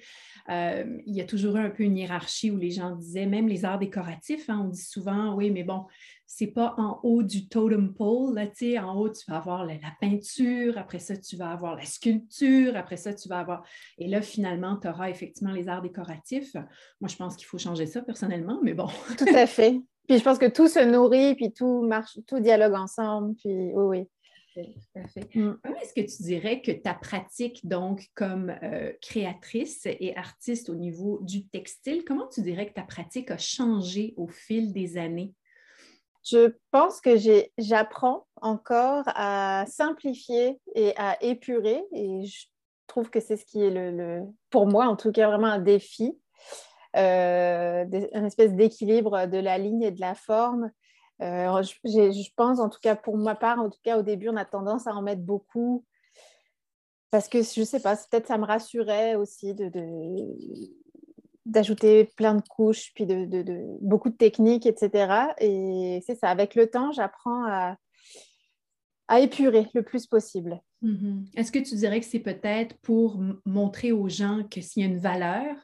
[0.50, 3.48] Euh, il y a toujours eu un peu une hiérarchie où les gens disaient, même
[3.48, 5.86] les arts décoratifs, hein, on dit souvent, oui, mais bon,
[6.28, 8.46] c'est pas en haut du totem pole, là,
[8.86, 12.98] en haut, tu vas avoir la, peinture, après ça, tu vas avoir la sculpture, après
[12.98, 13.64] ça, tu vas avoir...
[13.98, 16.54] Et là, finalement, tu auras effectivement les arts décoratifs.
[17.02, 18.88] Moi, je pense qu'il faut changer ça personnellement, mais bon.
[19.18, 19.82] Tout à fait.
[20.12, 23.34] Puis je pense que tout se nourrit, puis tout marche, tout dialogue ensemble.
[23.36, 24.10] Puis oui.
[24.58, 25.54] Mm.
[25.64, 30.76] Comment est-ce que tu dirais que ta pratique, donc, comme euh, créatrice et artiste au
[30.76, 35.34] niveau du textile, comment tu dirais que ta pratique a changé au fil des années?
[36.26, 37.12] Je pense que
[37.58, 42.48] j'apprends encore à simplifier et à épurer, et je
[42.86, 46.12] trouve que c'est ce qui est le, pour moi, en tout cas, vraiment un défi.
[46.98, 50.72] Euh, une espèce d'équilibre de la ligne et de la forme.
[51.22, 54.36] Euh, je, pense, en tout cas pour ma part, en tout cas au début, on
[54.36, 55.86] a tendance à en mettre beaucoup
[57.12, 59.70] parce que je ne sais pas, peut-être ça me rassurait aussi de,
[61.46, 65.28] d'ajouter plein de couches, puis de, de, beaucoup de techniques, etc.
[65.40, 67.76] Et c'est ça, avec le temps, j'apprends à,
[69.10, 70.62] à épurer le plus possible.
[70.84, 71.32] Mm-hmm.
[71.36, 74.90] Est-ce que tu dirais que c'est peut-être pour montrer aux gens que s'il y a
[74.90, 75.56] une valeur,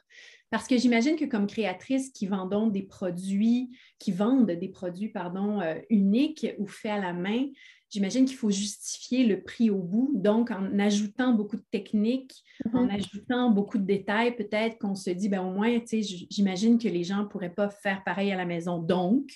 [0.50, 5.60] parce que j'imagine que comme créatrice qui vendons des produits, qui vendent des produits, pardon,
[5.60, 7.46] euh, uniques ou faits à la main,
[7.90, 10.12] j'imagine qu'il faut justifier le prix au bout.
[10.14, 12.94] Donc, en ajoutant beaucoup de techniques, en mm-hmm.
[12.94, 16.88] ajoutant beaucoup de détails, peut-être qu'on se dit, ben au moins, tu sais, j'imagine que
[16.88, 18.78] les gens ne pourraient pas faire pareil à la maison.
[18.78, 19.30] Donc,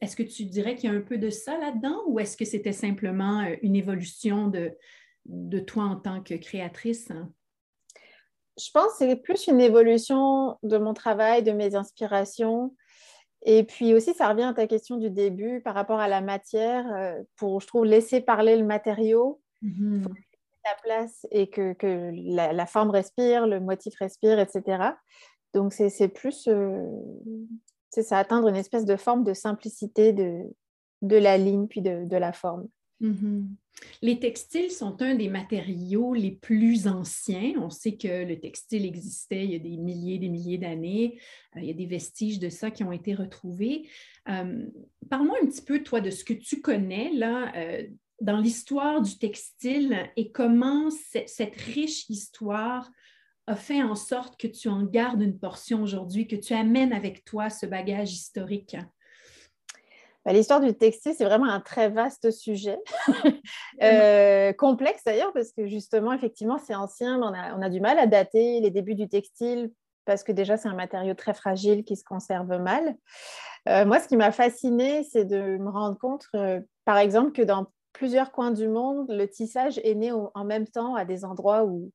[0.00, 2.44] est-ce que tu dirais qu'il y a un peu de ça là-dedans ou est-ce que
[2.44, 4.72] c'était simplement euh, une évolution de,
[5.26, 7.10] de toi en tant que créatrice?
[8.58, 12.74] Je pense que c'est plus une évolution de mon travail, de mes inspirations.
[13.42, 16.86] Et puis aussi, ça revient à ta question du début par rapport à la matière,
[16.94, 20.06] euh, pour, je trouve, laisser parler le matériau, mm
[20.64, 24.94] la place et que, que la, forme respire, le motif respire, etc.
[25.52, 26.86] Donc, c'est plus, euh,
[27.90, 30.42] c'est ça, atteindre une espèce de forme de simplicité de,
[31.02, 32.66] de la ligne, puis de, de la forme.
[33.00, 33.46] Mm-hmm.
[34.02, 37.54] Les textiles sont un des matériaux les plus anciens.
[37.58, 41.18] On sait que le textile existait il y a des milliers des milliers d'années.
[41.56, 43.88] Euh, il y a des vestiges de ça qui ont été retrouvés.
[44.28, 44.66] Euh,
[45.10, 47.84] parle-moi un petit peu, toi, de ce que tu connais là, euh,
[48.20, 52.90] dans l'histoire du textile et comment cette riche histoire
[53.46, 57.24] a fait en sorte que tu en gardes une portion aujourd'hui, que tu amènes avec
[57.24, 58.76] toi ce bagage historique.
[60.24, 62.78] Bah, l'histoire du textile, c'est vraiment un très vaste sujet,
[63.82, 68.06] euh, complexe d'ailleurs, parce que justement, effectivement, c'est ancien, mais on a, du mal à
[68.06, 69.70] dater les débuts du textile,
[70.06, 72.96] parce que déjà, c'est un matériau très fragile qui se conserve mal.
[73.68, 77.42] Euh, moi, ce qui m'a fascinée, c'est de me rendre compte, euh, par exemple, que
[77.42, 81.64] dans plusieurs coins du monde, le tissage est né en même temps à des endroits
[81.64, 81.90] où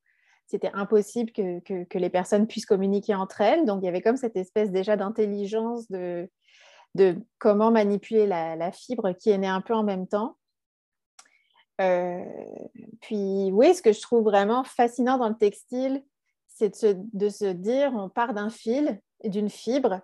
[0.48, 3.66] c'était impossible que, que, les personnes puissent communiquer entre elles.
[3.66, 6.28] Donc, il y avait comme cette espèce déjà d'intelligence de
[6.96, 10.38] de comment manipuler la, fibre qui est née un peu en même temps.
[11.82, 12.26] Euh,
[13.02, 16.04] puis oui, ce que je trouve vraiment fascinant dans le textile,
[16.48, 20.02] c'est de se, dire, on part d'un fil et d'une fibre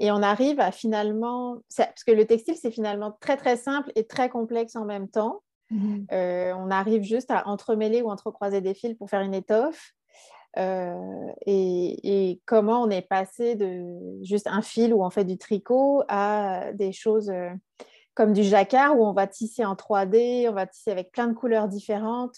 [0.00, 4.06] et on arrive à finalement, parce que le textile, c'est finalement très très simple et
[4.06, 5.42] très complexe en même temps.
[5.70, 9.92] Mmh euh, on arrive juste à entremêler ou entrecroiser des fils pour faire une étoffe.
[10.58, 16.02] Euh, et, comment on est passé de juste un fil où on fait du tricot
[16.08, 17.50] à des choses euh,
[18.14, 21.34] comme du jacquard où on va tisser en 3D, on va tisser avec plein de
[21.34, 22.36] couleurs différentes,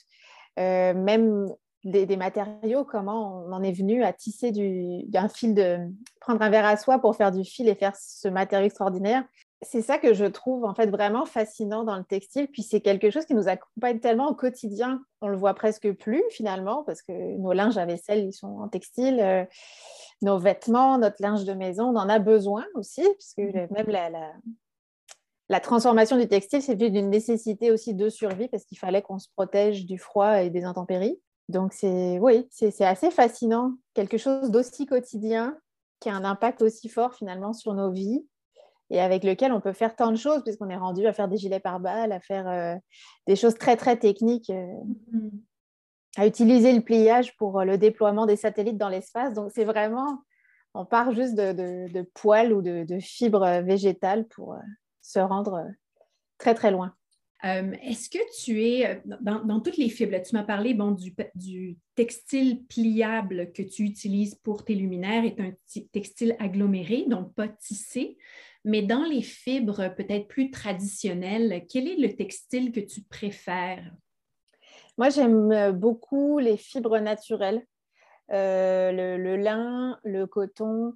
[0.59, 1.49] euh, même
[1.85, 5.79] des, matériaux, comment on en est venu à tisser du, d'un fil de
[6.21, 9.25] prendre un verre à soie pour faire du fil et faire ce matériau extraordinaire
[9.63, 12.49] c'est ça que je trouve en fait vraiment fascinant dans le textile.
[12.49, 15.03] Puis c'est quelque chose qui nous accompagne tellement au quotidien.
[15.21, 18.69] On le voit presque plus finalement parce que nos linges à vaisselle, ils sont en
[18.69, 19.21] textile.
[19.21, 19.45] Euh,
[20.21, 23.69] nos vêtements, notre linge de maison, on en a besoin aussi puisque mmh.
[23.73, 24.11] même la,
[25.49, 29.29] la, transformation du textile, c'est d'une nécessité aussi de survie parce qu'il fallait qu'on se
[29.35, 31.21] protège du froid et des intempéries.
[31.49, 35.57] Donc c'est oui, c'est assez fascinant, quelque chose d'aussi quotidien
[36.01, 38.25] qui a un impact aussi fort finalement sur nos vies
[38.93, 41.39] et avec lequel on peut faire tant de choses, puisqu'on est rendu à faire des
[41.39, 42.77] gilets pare-balles, à faire euh,
[43.27, 44.67] des choses très, très techniques, euh,
[45.11, 45.31] mm-hmm.
[46.19, 49.33] à utiliser le pliage pour euh, le déploiement des satellites dans l'espace.
[49.33, 50.19] Donc, c'est vraiment,
[50.75, 54.57] on part juste de, poils ou de, fibres végétales pour
[55.01, 55.65] se rendre
[56.37, 56.95] très, très loin.
[57.43, 62.65] Est-ce que tu es, dans, toutes les fibres, tu m'as parlé bon, du, du, textile
[62.67, 65.53] pliable que tu utilises pour tes luminaires, est un
[65.93, 68.17] textile aggloméré, donc pas tissé.
[68.65, 73.93] Mais dans les fibres peut-être plus traditionnelles, quel est le textile que tu préfères?
[74.99, 77.67] Moi, j'aime beaucoup les fibres naturelles,
[78.33, 80.95] euh, le, lin, le coton,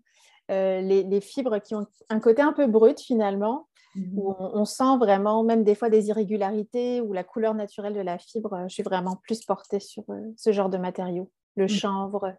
[0.51, 4.99] euh, les, fibres qui ont un côté un peu brut finalement, mmh où on, sent
[4.99, 8.65] vraiment même des fois des irrégularités ou la couleur naturelle de la fibre.
[8.69, 11.69] Je suis vraiment plus portée sur euh, ce genre de matériaux, le mmh.
[11.69, 12.35] chanvre,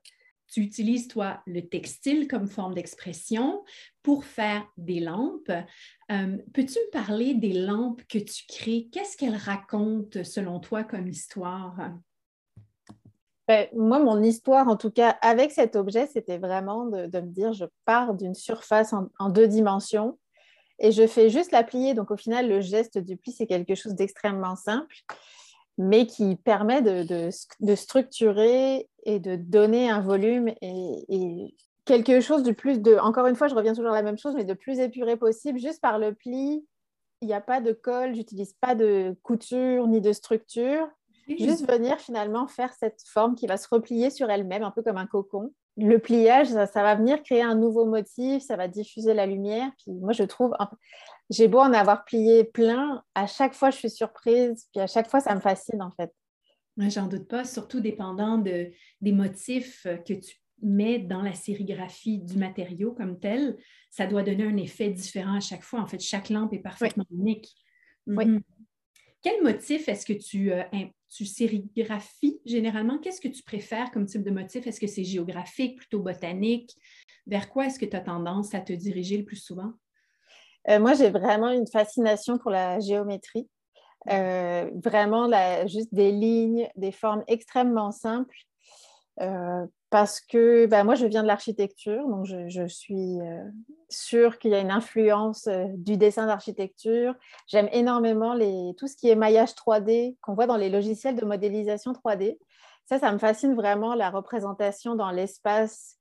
[0.47, 3.63] tu utilises, toi, le textile comme forme d'expression
[4.01, 5.51] pour faire des lampes.
[6.11, 8.87] Euh, peux-tu me parler des lampes que tu crées?
[8.91, 11.75] Qu'est-ce qu'elles racontent, selon toi, comme histoire?
[13.47, 17.53] Ben, moi, mon histoire, en tout cas, avec cet objet, c'était vraiment de, me dire,
[17.53, 20.17] je pars d'une surface en, deux dimensions
[20.79, 21.93] et je fais juste la plier.
[21.93, 24.95] Donc, au final, le geste du pli, c'est quelque chose d'extrêmement simple
[25.77, 27.29] mais qui permet de,
[27.75, 31.53] structurer et de donner un volume et,
[31.85, 34.35] quelque chose de plus de, encore une fois, je reviens toujours à la même chose,
[34.35, 36.65] mais de plus épuré possible, juste par le pli.
[37.21, 40.87] Il n'y a pas de colle, j'utilise pas de couture ni de structure.
[41.29, 44.97] Juste venir finalement faire cette forme qui va se replier sur elle-même, un peu comme
[44.97, 45.53] un cocon.
[45.77, 49.69] Le pliage, ça, va venir créer un nouveau motif, ça va diffuser la lumière.
[49.77, 50.53] Puis moi, je trouve,
[51.29, 55.09] j'ai beau en avoir plié plein, à chaque fois, je suis surprise, puis à chaque
[55.09, 56.11] fois, ça me fascine, en fait.
[56.77, 62.37] J'en doute pas, surtout dépendant de, des motifs que tu mets dans la sérigraphie du
[62.37, 63.57] matériau comme tel,
[63.89, 65.81] ça doit donner un effet différent à chaque fois.
[65.81, 67.53] En fait, chaque lampe est parfaitement unique.
[68.05, 68.25] Oui.
[68.25, 68.41] Mhm.
[69.21, 70.63] Quel motif est-ce que tu, euh,
[71.09, 72.99] tu sérigraphies généralement?
[72.99, 74.67] Qu'est-ce que tu préfères comme type de motif?
[74.67, 76.75] Est-ce que c'est géographique, plutôt botanique?
[77.25, 79.73] Vers quoi est-ce que tu as tendance à te diriger le plus souvent?
[80.69, 83.47] Euh, moi, j'ai vraiment une fascination pour la géométrie.
[84.09, 85.29] Euh, vraiment,
[85.67, 88.37] juste des lignes, des formes extrêmement simples.
[89.19, 93.17] Euh, parce que bah, moi, je viens de l'architecture, donc je, suis
[93.89, 97.15] sûre qu'il y a une influence du dessin d'architecture.
[97.47, 101.25] J'aime énormément les, tout ce qui est maillage 3D qu'on voit dans les logiciels de
[101.25, 102.37] modélisation 3D.
[102.85, 105.97] Ça, ça me fascine vraiment la représentation dans l'espace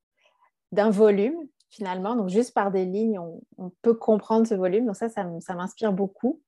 [0.72, 1.38] d'un volume,
[1.76, 2.16] finalement.
[2.16, 4.86] Donc, juste par des lignes, on, peut comprendre ce volume.
[4.86, 6.40] Donc, ça, ça, ça m'inspire beaucoup.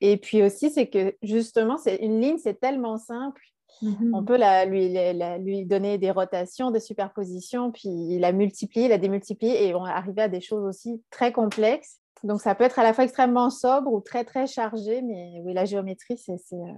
[0.00, 3.42] Et puis aussi, c'est que justement, c'est une ligne, c'est tellement simple
[3.82, 4.14] Mhm.
[4.14, 4.94] On peut lui,
[5.38, 10.22] lui, donner des rotations, des superpositions, puis la multiplier, la démultiplier et on va arriver
[10.22, 11.98] à des choses aussi très complexes.
[12.22, 15.54] Donc ça peut être à la fois extrêmement sobre ou très très chargé, mais oui,
[15.54, 16.72] la géométrie, c'est, euh,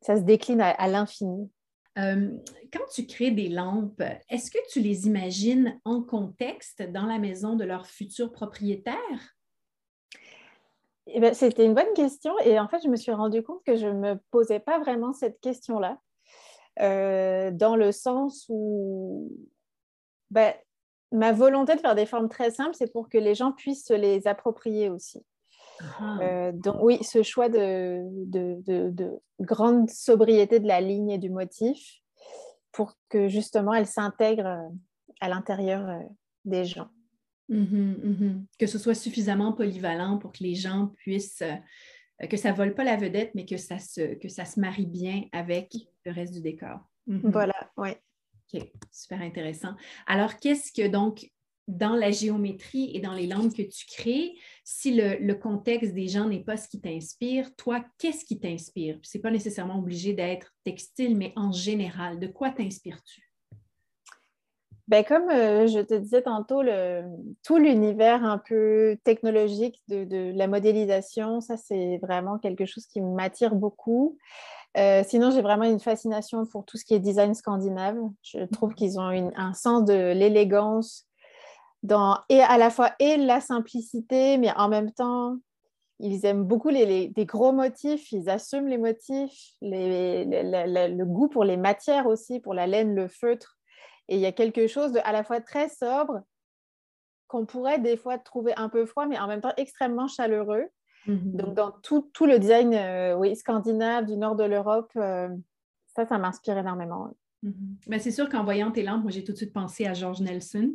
[0.00, 1.50] ça se décline à, l'infini.
[1.98, 2.36] Euh,
[2.72, 7.54] quand tu crées des lampes, est-ce que tu les imagines en contexte dans la maison
[7.54, 9.36] de leur futur propriétaire?
[11.06, 13.76] Eh ben, c'était une bonne question et en fait, je me suis rendu compte que
[13.76, 16.00] je ne me posais pas vraiment cette question-là.
[16.80, 19.30] Euh, dans le sens où
[20.30, 20.52] ben,
[21.12, 23.94] ma volonté de faire des formes très simples, c'est pour que les gens puissent se
[23.94, 25.24] les approprier aussi.
[25.80, 26.18] Ah.
[26.20, 32.00] Euh, donc oui, ce choix de, de, grande sobriété de la ligne et du motif
[32.72, 34.68] pour que justement elle s'intègre euh,
[35.20, 36.00] à l'intérieur
[36.44, 36.88] des gens.
[37.48, 38.46] Mhm, mhm.
[38.58, 42.74] Que ce soit suffisamment polyvalent pour que les gens puissent euh, que ça ne vole
[42.74, 46.34] pas la vedette, mais que ça se, que ça se marie bien avec le reste
[46.34, 46.80] du décor.
[47.06, 47.30] Mhm.
[47.30, 47.90] Voilà, oui.
[48.52, 49.74] OK, super intéressant.
[50.06, 51.30] Alors, qu'est-ce que donc,
[51.66, 56.26] dans la géométrie et dans les langues que tu crées, si le, contexte des gens
[56.26, 58.98] n'est pas ce qui t'inspire, toi, qu'est-ce qui t'inspire?
[59.02, 63.30] Ce n'est pas nécessairement obligé d'être textile, mais en général, de quoi t'inspires-tu?
[64.86, 67.04] Ben, comme euh, je te disais tantôt, le,
[67.42, 73.54] tout l'univers un peu technologique de, la modélisation, ça c'est vraiment quelque chose qui m'attire
[73.54, 74.18] beaucoup.
[74.76, 77.96] Euh, sinon, j'ai vraiment une fascination pour tout ce qui est design scandinave.
[78.22, 78.74] Je trouve mhm.
[78.74, 81.06] qu'ils ont un sens de l'élégance
[81.84, 85.36] dans et à la fois et la simplicité, mais en même temps,
[86.00, 91.58] ils aiment beaucoup les, des gros motifs, ils assument les motifs, le goût pour les
[91.58, 93.58] matières aussi, pour la laine, le feutre.
[94.08, 96.22] Et il y a quelque chose de à la fois très sobre,
[97.28, 100.64] qu'on pourrait des fois trouver un peu froid, mais en même temps extrêmement chaleureux.
[101.06, 101.36] Mhm.
[101.36, 105.28] Donc, dans tout, tout le design euh, oui, scandinave du nord de l'Europe, euh,
[105.94, 107.14] ça, ça m'inspire énormément.
[107.42, 107.76] Mhm.
[107.88, 110.22] Ben, c'est sûr qu'en voyant tes lampes, moi, j'ai tout de suite pensé à George
[110.22, 110.72] Nelson.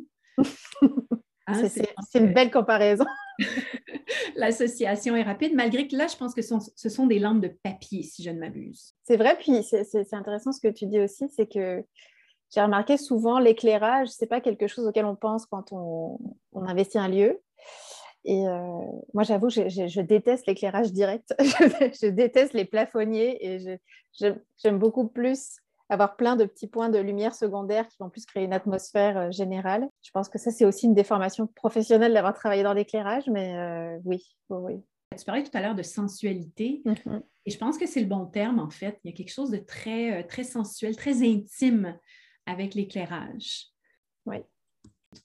[1.52, 1.68] Hein,
[2.12, 3.06] c'est une belle comparaison.
[4.36, 8.04] L'association est rapide, malgré que là, je pense que ce sont des lampes de papier,
[8.04, 8.94] si je ne m'abuse.
[9.04, 11.84] C'est vrai, puis c'est intéressant ce que tu dis aussi, c'est que
[12.54, 16.20] j'ai remarqué souvent l'éclairage, c'est pas quelque chose auquel on pense quand on,
[16.54, 17.42] investit un lieu.
[18.26, 18.82] Et euh,
[19.14, 21.34] moi, j'avoue, je, déteste l'éclairage direct.
[21.40, 23.80] je, déteste les plafonniers et
[24.20, 25.58] j'aime beaucoup plus
[25.90, 29.32] avoir plein de petits points de lumière secondaire qui vont plus créer une atmosphère euh,
[29.32, 29.88] générale.
[30.04, 34.00] Je pense que ça, c'est aussi une déformation professionnelle d'avoir travaillé dans l'éclairage, mais euh,
[34.06, 34.82] oui, oui,
[35.18, 37.22] Tu parlais tout à l'heure de sensualité mm-hmm.
[37.46, 39.00] et je pense que c'est le bon terme en fait.
[39.04, 41.98] Il y a quelque chose de très, très sensuel, très intime
[42.46, 43.68] avec l'éclairage.
[44.26, 44.38] Oui.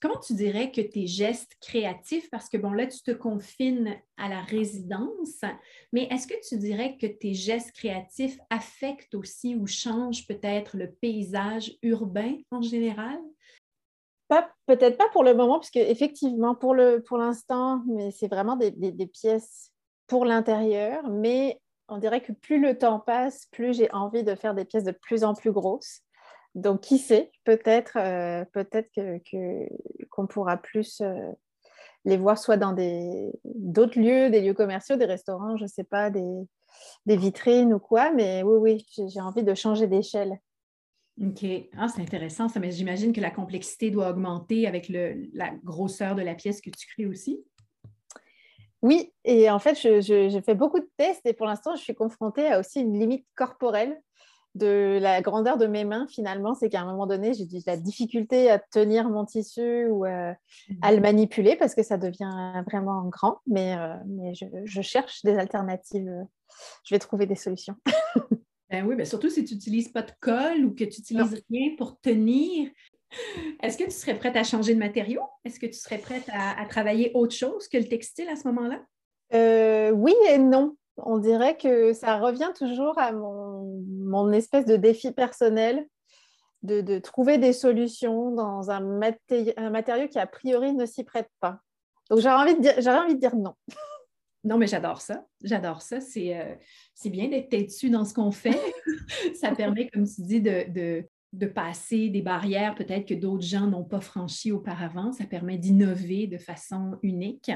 [0.01, 4.27] Comment tu dirais que tes gestes créatifs, parce que bon, là, tu te confines à
[4.27, 5.41] la résidence,
[5.93, 10.91] mais est-ce que tu dirais que tes gestes créatifs affectent aussi ou changent peut-être le
[10.91, 13.19] paysage urbain en général?
[14.65, 19.71] peut-être pas pour le moment, puisque effectivement, pour, l'instant, mais c'est vraiment des pièces
[20.07, 24.55] pour l'intérieur, mais on dirait que plus le temps passe, plus j'ai envie de faire
[24.55, 26.01] des pièces de plus en plus grosses.
[26.55, 29.19] Donc, qui sait, peut-être euh, peut-être que,
[30.09, 31.31] qu'on pourra plus euh,
[32.05, 35.83] les voir soit dans des, d'autres lieux, des lieux commerciaux, des restaurants, je ne sais
[35.83, 36.47] pas, des,
[37.05, 38.11] des, vitrines ou quoi.
[38.11, 40.39] Mais oui, oui, j'ai, envie de changer d'échelle.
[41.21, 41.45] OK.
[41.77, 46.15] Ah, c'est intéressant ça, mais j'imagine que la complexité doit augmenter avec le, la grosseur
[46.15, 47.43] de la pièce que tu crées aussi.
[48.81, 51.81] Oui, et en fait, je, je, je fais beaucoup de tests et pour l'instant, je
[51.81, 53.99] suis confrontée à aussi une limite corporelle
[54.55, 57.75] de la grandeur de mes mains, finalement, c'est qu'à un moment donné, j'ai de la
[57.75, 60.35] difficulté à tenir mon tissu ou à
[60.69, 61.01] le mhm.
[61.01, 63.39] manipuler parce que ça devient vraiment grand.
[63.47, 66.09] Mais, euh, mais je, cherche des alternatives.
[66.85, 67.75] Je vais trouver des solutions.
[68.69, 71.75] ben oui, mais surtout si tu n'utilises pas de colle ou que tu n'utilises rien
[71.77, 72.69] pour tenir.
[73.61, 75.21] Est-ce que tu serais prête à changer de matériau?
[75.43, 78.81] Est-ce que tu serais prête à, travailler autre chose que le textile à ce moment-là?
[79.33, 85.11] Euh, oui et non on dirait que ça revient toujours à mon, espèce de défi
[85.11, 85.85] personnel
[86.63, 91.59] de, trouver des solutions dans un, matériau qui a priori ne s'y prête pas.
[92.09, 93.53] Donc j'aurais envie, de dire, envie de dire non.
[94.43, 95.25] Non, mais j'adore ça.
[95.43, 95.99] J'adore ça.
[95.99, 96.53] C'est euh,
[97.05, 98.61] bien d'être têtu dans ce qu'on fait.
[99.33, 103.83] ça permet, comme tu dis, de, de passer des barrières peut-être que d'autres gens n'ont
[103.83, 105.11] pas franchies auparavant.
[105.11, 107.51] Ça permet d'innover de façon unique.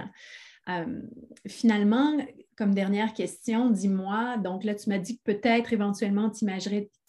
[0.70, 1.02] Euh,
[1.48, 2.18] finalement,
[2.58, 6.46] comme dernière question, dis-moi, donc là, tu m'as dit que peut-être éventuellement, tu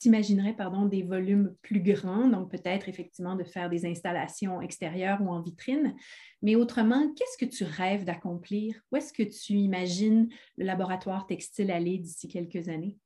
[0.05, 0.57] imaginerais
[0.87, 5.97] des volumes plus grands, donc peut-être effectivement de faire des installations extérieures ou en vitrine.
[6.43, 8.77] Mais autrement, qu'est-ce que tu rêves d'accomplir?
[8.93, 12.97] Où est-ce que tu imagines le laboratoire textile aller d'ici quelques années?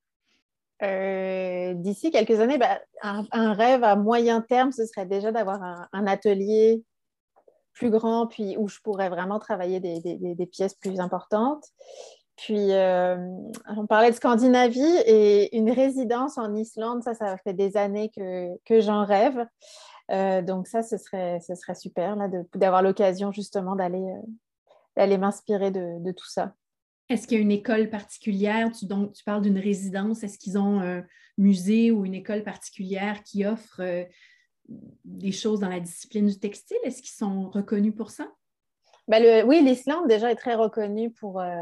[0.83, 6.07] Euh, d'ici quelques années, ben, un, rêve à moyen terme, ce serait déjà d'avoir un,
[6.07, 6.83] atelier
[7.75, 11.64] plus grand, puis où je pourrais vraiment travailler des, pièces plus importantes.
[12.37, 13.16] Puis, euh,
[13.77, 18.57] on parlait de Scandinavie et une résidence en Islande, ça, ça fait des années que,
[18.64, 19.47] que j'en rêve.
[20.11, 22.16] Euh, donc ça, ce serait, ce serait super
[22.55, 24.05] d'avoir l'occasion justement d'aller
[24.97, 26.55] d'aller m'inspirer de, tout ça.
[27.09, 28.70] Est-ce qu'il y a une école particulière?
[28.72, 30.22] Tu, donc, tu parles d'une résidence.
[30.22, 31.05] Est-ce qu'ils ont un
[31.37, 34.05] musée ou une école particulière qui offre euh,
[34.69, 36.79] des choses dans la discipline du textile?
[36.85, 38.29] Est-ce qu'ils sont reconnus pour ça?
[39.07, 41.53] Ben oui, l'Islande déjà est très reconnue pour, euh,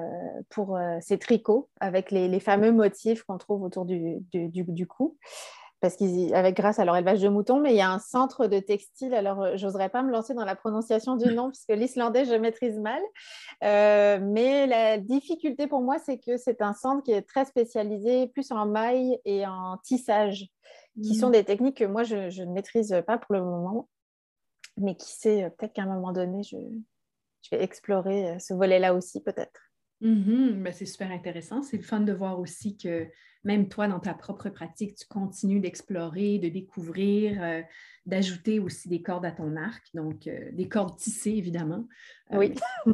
[0.48, 5.16] pour euh, ses tricots avec les, fameux motifs qu'on trouve autour du, du cou
[5.80, 8.60] parce qu'avec grâce à leur élevage de moutons, mais il y a un centre de
[8.60, 9.12] textile.
[9.14, 12.78] Alors, euh, j'oserais pas me lancer dans la prononciation du nom puisque l'islandais je maîtrise
[12.78, 13.02] mal.
[13.60, 18.52] Mais la difficulté pour moi, c'est que c'est un centre qui est très spécialisé plus
[18.52, 20.46] en maille et en tissage,
[21.00, 21.32] qui sont mmh.
[21.32, 23.88] des techniques que moi je, ne maîtrise pas pour le moment,
[24.76, 28.94] mais qui sait euh, peut-être qu'à un moment donné, je, je vais explorer ce volet-là
[28.94, 29.71] aussi, peut-être.
[30.02, 31.62] Mm c'est super intéressant.
[31.62, 33.06] C'est le fun de voir aussi que
[33.44, 37.62] même toi, dans ta propre pratique, tu continues d'explorer, de découvrir, euh,
[38.06, 41.86] d'ajouter aussi des cordes à ton arc, donc euh, des cordes tissées, évidemment.
[42.32, 42.54] Euh, oui.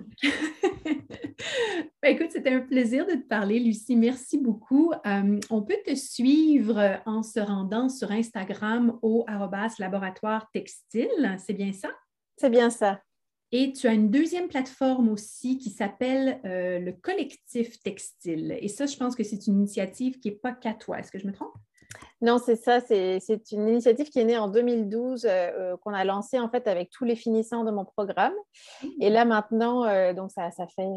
[2.03, 3.97] Ben, écoute, c'était un plaisir de te parler, Lucie.
[3.97, 4.93] Merci beaucoup.
[5.05, 9.25] on peut te suivre en se rendant sur Instagram au
[9.79, 11.37] laboratoire textile.
[11.39, 11.91] C'est bien ça?
[12.37, 13.01] C'est bien ça.
[13.51, 18.59] Et tu as une deuxième plateforme aussi qui s'appelle euh, le collectif textile.
[18.61, 20.99] Et ça, je pense que c'est une initiative qui n'est pas qu'à toi.
[20.99, 21.55] Est-ce que je me trompe?
[22.21, 22.81] Non, c'est ça.
[22.81, 26.69] C'est une initiative qui est née en 2012, euh, euh, qu'on a lancée en fait
[26.69, 28.35] avec tous les finissants de mon programme.
[28.83, 28.87] Mmh.
[29.01, 30.89] Et là maintenant, donc ça, ça, fait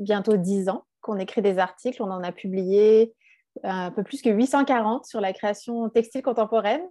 [0.00, 2.02] bientôt dix ans qu'on écrit des articles.
[2.02, 3.14] On en a publié
[3.62, 6.82] un peu plus que 840 sur la création textile contemporaine.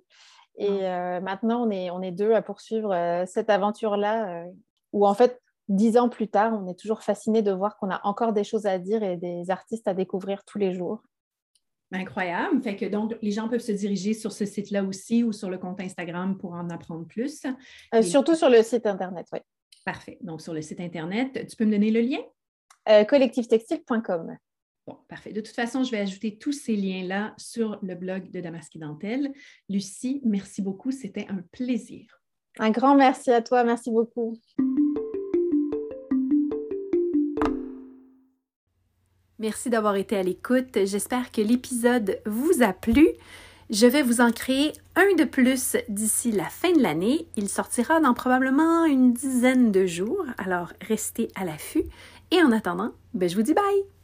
[0.57, 0.81] Et
[1.21, 4.45] maintenant, on est, on est deux à poursuivre cette aventure-là
[4.93, 8.01] où en fait, dix ans plus tard, on est toujours fasciné de voir qu'on a
[8.03, 11.01] encore des choses à dire et des artistes à découvrir tous les jours.
[11.91, 12.61] Incroyable.
[12.61, 15.57] Fait que donc, les gens peuvent se diriger sur ce site-là aussi ou sur le
[15.57, 17.43] compte Instagram pour en apprendre plus.
[17.95, 19.39] Euh, surtout sur le site Internet, oui.
[19.85, 20.19] Parfait.
[20.21, 22.19] Donc, sur le site Internet, tu peux me donner le lien?
[22.89, 24.37] Euh, collectivetextile.com.
[24.85, 25.31] Bon, parfait.
[25.31, 29.31] De toute façon, je vais ajouter tous ces liens-là sur le blog de Damaski Dentelle.
[29.67, 30.91] Lucie, merci beaucoup.
[30.91, 32.18] C'était un plaisir.
[32.59, 33.63] Un grand merci à toi.
[33.63, 34.37] Merci beaucoup.
[39.39, 40.77] Merci d'avoir été à l'écoute.
[40.83, 43.07] J'espère que l'épisode vous a plu.
[43.69, 47.27] Je vais vous en créer un de plus d'ici la fin de l'année.
[47.37, 51.85] Il sortira dans probablement une dizaine de jours, alors restez à l'affût.
[52.31, 53.98] Et en attendant, ben, je vous dis bye!